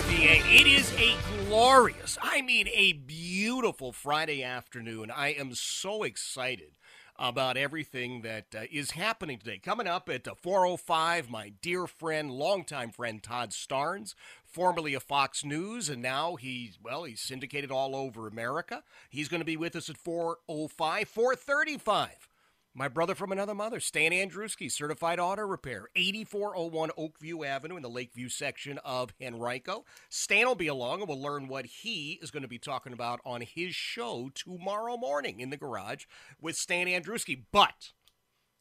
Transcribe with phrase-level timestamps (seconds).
[0.00, 0.60] WRVA.
[0.60, 1.14] It is a
[1.46, 5.10] glorious, I mean a beautiful Friday afternoon.
[5.10, 6.78] I am so excited
[7.18, 9.58] about everything that uh, is happening today.
[9.58, 15.44] Coming up at uh, 405, my dear friend, longtime friend Todd Starnes, formerly of Fox
[15.44, 18.82] News, and now he's, well, he's syndicated all over America.
[19.10, 22.29] He's going to be with us at 405, 435.
[22.72, 27.90] My brother from another mother, Stan Andruski, certified auto repair, 8401 Oakview Avenue in the
[27.90, 29.84] Lakeview section of Henrico.
[30.08, 33.20] Stan will be along and we'll learn what he is going to be talking about
[33.24, 36.04] on his show tomorrow morning in the garage
[36.40, 37.42] with Stan Andruski.
[37.50, 37.90] But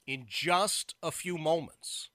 [0.07, 2.09] in just a few moments,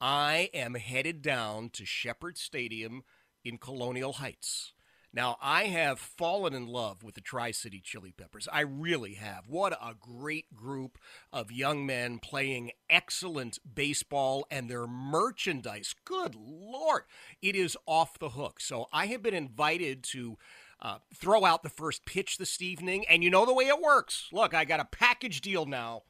[0.00, 3.02] I am headed down to Shepherd Stadium
[3.44, 4.72] in Colonial Heights.
[5.12, 8.48] Now, I have fallen in love with the Tri City Chili Peppers.
[8.52, 9.48] I really have.
[9.48, 10.98] What a great group
[11.32, 15.96] of young men playing excellent baseball and their merchandise.
[16.04, 17.02] Good Lord,
[17.42, 18.60] it is off the hook.
[18.60, 20.38] So I have been invited to.
[20.82, 24.28] Uh, throw out the first pitch this evening, and you know the way it works.
[24.32, 26.04] Look, I got a package deal now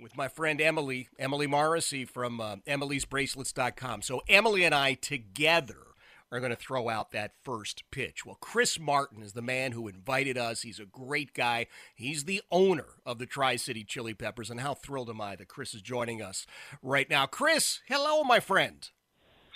[0.00, 4.00] with my friend Emily, Emily Morrissey from uh, Emily'sBracelets.com.
[4.00, 5.85] So Emily and I together
[6.30, 8.26] are going to throw out that first pitch.
[8.26, 10.62] Well, Chris Martin is the man who invited us.
[10.62, 11.66] He's a great guy.
[11.94, 15.48] He's the owner of the Tri City Chili Peppers, and how thrilled am I that
[15.48, 16.46] Chris is joining us
[16.82, 17.26] right now.
[17.26, 18.90] Chris, hello, my friend.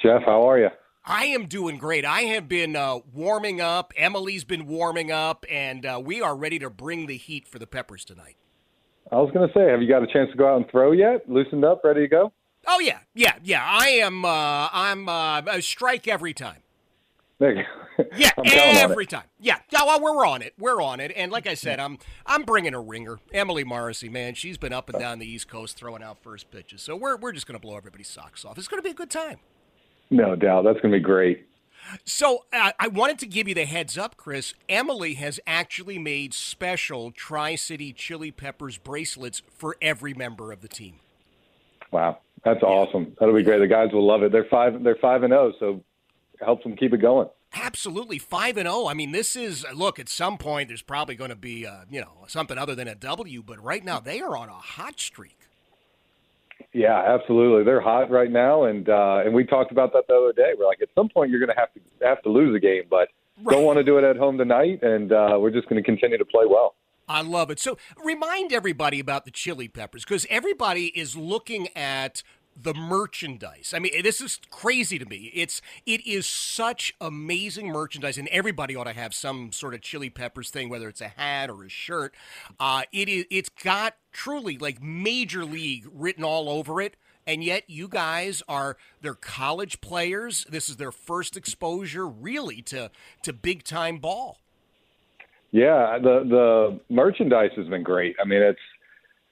[0.03, 0.69] Jeff, how are you?
[1.05, 2.05] I am doing great.
[2.05, 3.93] I have been uh, warming up.
[3.97, 7.66] Emily's been warming up, and uh, we are ready to bring the heat for the
[7.66, 8.37] Peppers tonight.
[9.11, 10.93] I was going to say, have you got a chance to go out and throw
[10.93, 11.28] yet?
[11.28, 12.33] Loosened up, ready to go?
[12.66, 13.65] Oh yeah, yeah, yeah.
[13.65, 14.25] I am.
[14.25, 16.62] Uh, I'm uh, a strike every time.
[18.16, 19.25] yeah, every time.
[19.38, 19.84] Yeah, yeah.
[19.84, 20.54] Well, we're on it.
[20.59, 21.12] We're on it.
[21.16, 23.19] And like I said, I'm I'm bringing a ringer.
[23.32, 26.82] Emily Morrissey, man, she's been up and down the East Coast throwing out first pitches.
[26.82, 28.59] So we're we're just going to blow everybody's socks off.
[28.59, 29.38] It's going to be a good time.
[30.10, 31.47] No doubt, that's going to be great.
[32.04, 34.54] So uh, I wanted to give you the heads up, Chris.
[34.69, 40.69] Emily has actually made special Tri City Chili Peppers bracelets for every member of the
[40.69, 40.97] team.
[41.91, 43.17] Wow, that's awesome.
[43.19, 43.59] That'll be great.
[43.59, 44.33] The guys will love it.
[44.33, 44.83] They're five.
[44.83, 45.53] They're five and zero.
[45.55, 45.84] Oh, so
[46.45, 47.28] helps them keep it going.
[47.55, 48.83] Absolutely, five and zero.
[48.83, 48.89] Oh.
[48.89, 49.99] I mean, this is look.
[49.99, 52.95] At some point, there's probably going to be uh, you know something other than a
[52.95, 55.37] W, but right now they are on a hot streak.
[56.73, 57.65] Yeah, absolutely.
[57.65, 60.53] They're hot right now, and uh, and we talked about that the other day.
[60.59, 62.84] We're like, at some point, you're going to have to have to lose a game,
[62.89, 63.09] but
[63.43, 63.55] right.
[63.55, 66.17] don't want to do it at home tonight, and uh, we're just going to continue
[66.17, 66.75] to play well.
[67.10, 67.59] I love it.
[67.59, 72.22] So remind everybody about the chili peppers because everybody is looking at
[72.56, 73.72] the merchandise.
[73.75, 75.32] I mean, this is crazy to me.
[75.34, 80.09] It's it is such amazing merchandise, and everybody ought to have some sort of chili
[80.09, 82.15] peppers thing, whether it's a hat or a shirt.
[82.60, 86.97] Uh, it is it's got truly like major league written all over it.
[87.27, 90.47] And yet, you guys are they're college players.
[90.48, 92.92] This is their first exposure, really, to
[93.25, 94.38] to big time ball.
[95.53, 98.16] Yeah, the the merchandise has been great.
[98.22, 98.61] I mean, it's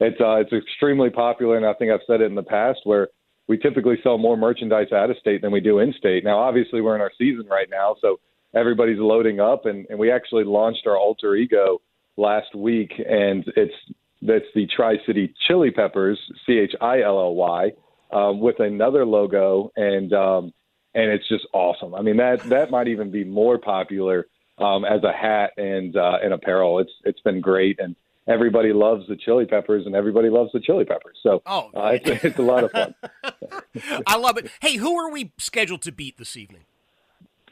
[0.01, 3.09] it's uh, it's extremely popular, and I think I've said it in the past where
[3.47, 6.25] we typically sell more merchandise out of state than we do in state.
[6.25, 8.21] Now, obviously, we're in our season right now, so
[8.55, 11.81] everybody's loading up, and, and we actually launched our alter ego
[12.17, 13.75] last week, and it's
[14.21, 17.71] that's the Tri City Chilly Peppers, C H I L L Y,
[18.13, 20.53] um, with another logo, and um,
[20.95, 21.95] and it's just awesome.
[21.95, 24.27] I mean that that might even be more popular
[24.59, 26.79] um, as a hat and uh, and apparel.
[26.79, 27.97] It's it's been great, and
[28.29, 31.17] everybody loves the chili peppers and everybody loves the chili peppers.
[31.23, 32.95] So oh, uh, it's, it's, a lot of fun.
[34.07, 34.51] I love it.
[34.61, 36.65] Hey, who are we scheduled to beat this evening?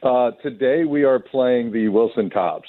[0.03, 2.69] Uh, today we are playing the Wilson Tobs.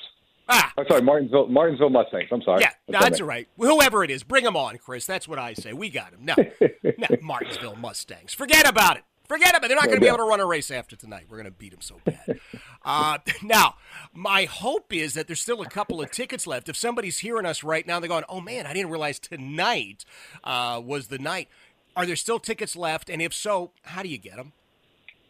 [0.49, 2.29] Ah, I'm sorry, Martinsville, Martinsville Mustangs.
[2.31, 2.61] I'm sorry.
[2.61, 3.49] Yeah, that's, that's all right.
[3.57, 5.05] Whoever it is, bring them on, Chris.
[5.05, 5.73] That's what I say.
[5.73, 6.23] We got him.
[6.23, 6.35] No,
[6.97, 8.33] no, Martinsville Mustangs.
[8.33, 9.03] Forget about it.
[9.27, 9.67] Forget about it.
[9.67, 11.25] They're not going to be able to run a race after tonight.
[11.29, 12.39] We're going to beat them so bad.
[12.83, 13.75] Uh, now,
[14.13, 16.69] my hope is that there's still a couple of tickets left.
[16.69, 20.05] If somebody's hearing us right now, they're going, "Oh man, I didn't realize tonight
[20.43, 21.49] uh, was the night."
[21.95, 23.09] Are there still tickets left?
[23.09, 24.53] And if so, how do you get them?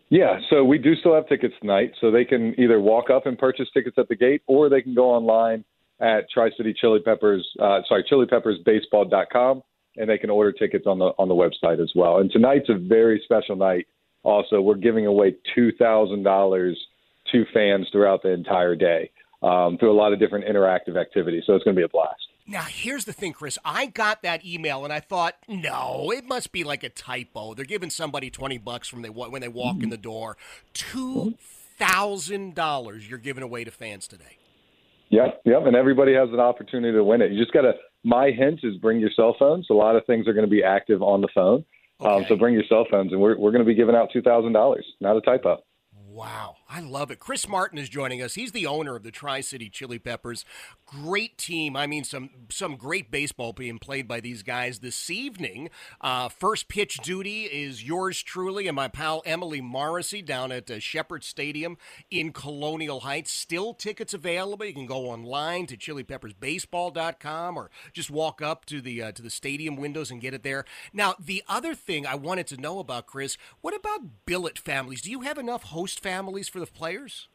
[0.09, 1.91] Yeah, so we do still have tickets tonight.
[1.99, 4.95] So they can either walk up and purchase tickets at the gate, or they can
[4.95, 5.63] go online
[5.99, 9.63] at Tri City Chili Peppers, uh, sorry, chilipeppersbaseball.com,
[9.97, 12.19] and they can order tickets on the on the website as well.
[12.19, 13.88] And tonight's a very special night.
[14.23, 16.77] Also, we're giving away two thousand dollars
[17.31, 21.44] to fans throughout the entire day um, through a lot of different interactive activities.
[21.45, 22.15] So it's going to be a blast.
[22.50, 23.59] Now, here's the thing, Chris.
[23.65, 27.53] I got that email and I thought, no, it must be like a typo.
[27.53, 30.38] They're giving somebody 20 bucks from they, when they walk in the door.
[30.74, 34.38] $2,000 you're giving away to fans today.
[35.09, 35.63] Yep, yep.
[35.65, 37.31] And everybody has an opportunity to win it.
[37.31, 37.73] You just got to,
[38.03, 39.68] my hint is bring your cell phones.
[39.69, 41.65] A lot of things are going to be active on the phone.
[42.00, 42.15] Um, okay.
[42.15, 44.77] Um, so bring your cell phones, and we're, we're going to be giving out $2,000.
[45.01, 45.62] Not a typo.
[46.18, 47.19] Wow, I love it.
[47.19, 48.36] Chris Martin is joining us.
[48.36, 50.44] He's the owner of the Tri City Chili Peppers.
[50.86, 51.78] Great team.
[51.78, 55.69] I mean, some some great baseball being played by these guys this evening.
[56.02, 60.80] Uh, first pitch duty is yours truly and my pal Emily Morrissey down at uh,
[60.80, 61.78] Shepherd Stadium
[62.12, 63.31] in Colonial Heights.
[63.31, 64.66] Still tickets available.
[64.66, 69.30] You can go online to ChiliPeppersBaseball.com or just walk up to the uh, to the
[69.30, 70.66] stadium windows and get it there.
[70.92, 75.02] Now, the other thing I wanted to know about Chris, what about billet families?
[75.02, 77.27] Do you have enough host families for the players?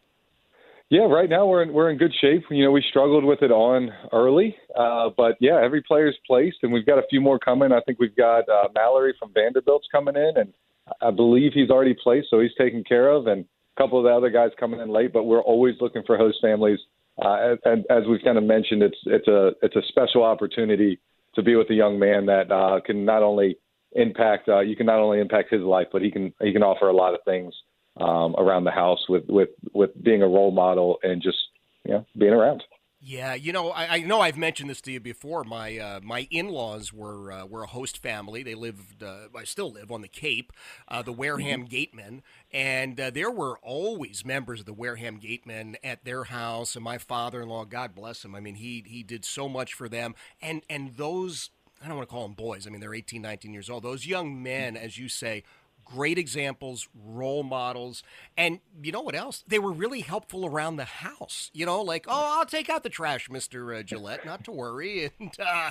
[0.93, 2.43] Yeah, right now we're in, we're in good shape.
[2.51, 6.71] You know, we struggled with it on early, uh, but yeah, every player's placed, and
[6.71, 7.73] we've got a few more coming.
[7.73, 10.53] I think we've got uh, Mallory from Vanderbilt's coming in, and
[11.01, 14.11] I believe he's already placed, so he's taken care of, and a couple of the
[14.11, 15.15] other guys coming in late.
[15.15, 16.81] But we're always looking for host families,
[17.25, 21.01] uh, and as we've kind of mentioned, it's it's a it's a special opportunity
[21.37, 23.57] to be with a young man that uh, can not only
[23.93, 26.89] impact uh, you can not only impact his life, but he can he can offer
[26.89, 27.55] a lot of things
[27.99, 31.39] um, around the house with with with being a role model and just
[31.85, 32.63] you know being around.
[33.05, 35.43] Yeah, you know, I, I, know I've mentioned this to you before.
[35.43, 38.45] My uh, my in laws were uh, were a host family.
[38.45, 40.53] They lived, uh, I still live on the Cape,
[40.87, 41.69] uh, the Wareham mm-hmm.
[41.69, 42.23] Gatemen,
[42.53, 46.77] and uh, there were always members of the Wareham Gatemen at their house.
[46.77, 50.15] And my father-in-law, God bless him, I mean, he he did so much for them.
[50.41, 51.51] And and those,
[51.83, 52.69] I don't want to call them boys.
[52.69, 53.83] I mean, they're 18, 19 years old.
[53.83, 55.43] Those young men, as you say,
[55.85, 58.03] great examples, role models,
[58.37, 59.45] and you know what else?
[59.47, 61.51] They were really helpful around the house.
[61.53, 65.11] You know, like, oh, I'll take out the trash, Mister uh, Gillette, not to worry.
[65.23, 65.71] And uh,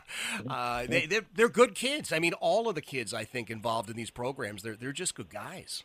[0.50, 2.14] uh, they they're, they're, good kids.
[2.14, 5.16] I mean, all of the kids I think involved in these programs, they're they're just
[5.16, 5.84] good guys.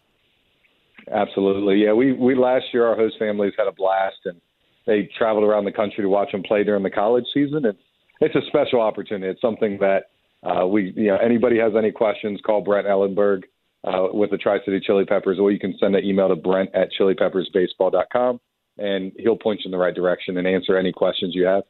[1.11, 1.93] Absolutely, yeah.
[1.93, 4.40] We we last year our host families had a blast, and
[4.87, 7.64] they traveled around the country to watch them play during the college season.
[7.64, 7.78] It's
[8.20, 9.31] it's a special opportunity.
[9.31, 10.05] It's something that
[10.43, 13.44] uh, we, you know, anybody has any questions, call Brent Ellenberg
[13.84, 16.70] uh, with the Tri City Chili Peppers, or you can send an email to Brent
[16.75, 18.40] at chilipeppersbaseball.com,
[18.78, 21.62] and he'll point you in the right direction and answer any questions you have.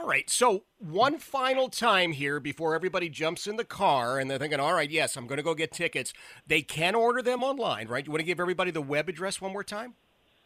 [0.00, 0.28] All right.
[0.28, 4.72] So, one final time here before everybody jumps in the car and they're thinking, all
[4.72, 6.12] right, yes, I'm going to go get tickets.
[6.46, 8.04] They can order them online, right?
[8.04, 9.94] You want to give everybody the web address one more time?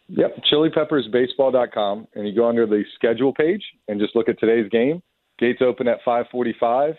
[0.08, 2.08] Yep, chilipeppersbaseball.com.
[2.14, 5.02] And you go under the schedule page and just look at today's game.
[5.38, 6.94] Gates open at 545.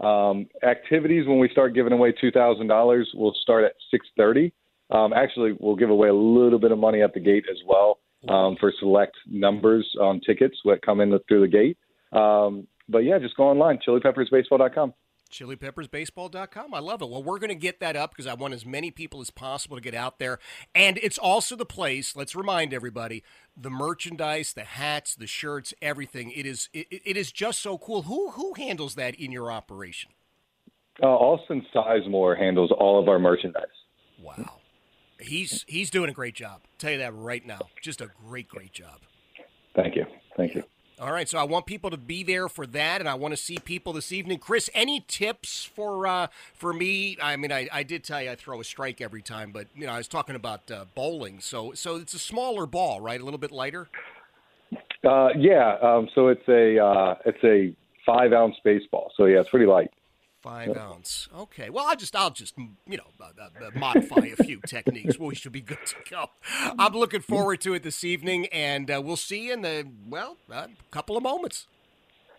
[0.00, 4.52] Um, activities when we start giving away two thousand dollars will start at six thirty.
[4.90, 7.98] Um, actually, we'll give away a little bit of money at the gate as well
[8.28, 11.78] um, for select numbers on tickets that come in the, through the gate.
[12.12, 14.92] Um, but yeah, just go online, chilipeppersbaseball.com
[15.32, 16.74] chilipeppersbaseball.com.
[16.74, 17.08] I love it.
[17.08, 19.76] Well, we're going to get that up because I want as many people as possible
[19.76, 20.38] to get out there.
[20.74, 23.24] And it's also the place, let's remind everybody,
[23.56, 26.30] the merchandise, the hats, the shirts, everything.
[26.30, 28.02] It is it, it is just so cool.
[28.02, 30.10] Who who handles that in your operation?
[31.02, 33.64] Uh, Austin Sizemore handles all of our merchandise.
[34.22, 34.60] Wow.
[35.18, 36.60] He's he's doing a great job.
[36.64, 37.60] I'll tell you that right now.
[37.80, 39.00] Just a great great job.
[39.74, 40.04] Thank you.
[40.36, 40.64] Thank you.
[41.02, 43.36] All right, so I want people to be there for that, and I want to
[43.36, 44.38] see people this evening.
[44.38, 47.18] Chris, any tips for uh, for me?
[47.20, 49.84] I mean, I, I did tell you I throw a strike every time, but you
[49.84, 53.20] know I was talking about uh, bowling, so so it's a smaller ball, right?
[53.20, 53.88] A little bit lighter.
[55.04, 57.74] Uh, yeah, um, so it's a uh, it's a
[58.06, 59.90] five ounce baseball, so yeah, it's pretty light.
[60.42, 61.28] Five ounce.
[61.32, 61.70] Okay.
[61.70, 65.16] Well, I'll just I'll just you know uh, uh, uh, modify a few techniques.
[65.16, 66.30] We should be good to go.
[66.78, 70.38] I'm looking forward to it this evening, and uh, we'll see you in the well
[70.50, 71.68] a uh, couple of moments.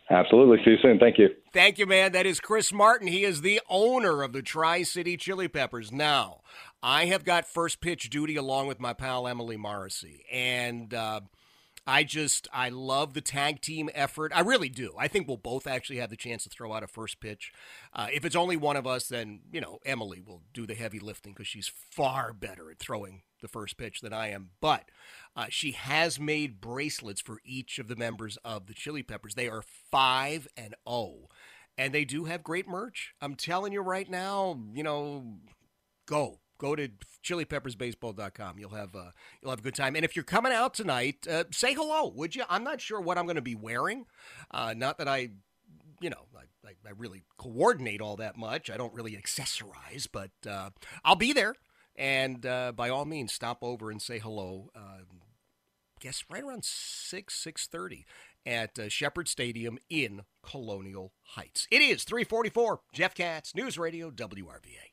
[0.09, 0.57] Absolutely.
[0.65, 0.99] See you soon.
[0.99, 1.29] Thank you.
[1.53, 2.11] Thank you, man.
[2.11, 3.07] That is Chris Martin.
[3.07, 5.89] He is the owner of the Tri City Chili Peppers.
[5.93, 6.41] Now,
[6.83, 10.93] I have got first pitch duty along with my pal Emily Morrissey, and.
[11.85, 14.31] I just I love the tag team effort.
[14.33, 14.93] I really do.
[14.97, 17.51] I think we'll both actually have the chance to throw out a first pitch.
[17.93, 20.99] Uh, if it's only one of us, then you know Emily will do the heavy
[20.99, 24.51] lifting because she's far better at throwing the first pitch than I am.
[24.61, 24.89] But
[25.35, 29.35] uh, she has made bracelets for each of the members of the Chili Peppers.
[29.35, 31.27] They are five and zero, oh,
[31.77, 33.13] and they do have great merch.
[33.21, 34.57] I'm telling you right now.
[34.73, 35.39] You know,
[36.05, 36.87] go go to
[37.23, 38.57] chilipeppersbaseball.com.
[38.57, 39.95] You'll have uh, you'll have a good time.
[39.95, 42.43] And if you're coming out tonight, uh, say hello, would you?
[42.49, 44.05] I'm not sure what I'm going to be wearing.
[44.49, 45.29] Uh, not that I,
[45.99, 48.69] you know, I, I, really coordinate all that much.
[48.69, 50.69] I don't really accessorize, but uh,
[51.03, 51.55] I'll be there.
[51.97, 54.69] And uh, by all means, stop over and say hello.
[54.73, 55.01] Uh,
[55.99, 58.05] guess right around six six thirty
[58.45, 61.67] at uh, Shepherd Stadium in Colonial Heights.
[61.71, 62.81] It is 344.
[62.93, 64.92] Jeff Katz, News Radio, WRVA.